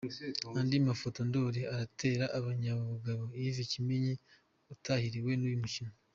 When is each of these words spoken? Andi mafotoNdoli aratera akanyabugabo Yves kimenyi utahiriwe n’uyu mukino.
Andi 0.59 0.77
mafotoNdoli 0.87 1.61
aratera 1.73 2.25
akanyabugabo 2.37 3.23
Yves 3.41 3.59
kimenyi 3.73 4.13
utahiriwe 4.73 5.31
n’uyu 5.37 5.63
mukino. 5.63 5.93